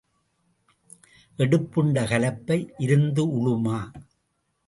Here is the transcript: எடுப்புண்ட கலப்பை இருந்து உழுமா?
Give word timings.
எடுப்புண்ட 1.39 2.03
கலப்பை 2.03 2.57
இருந்து 2.77 3.23
உழுமா? 3.37 3.77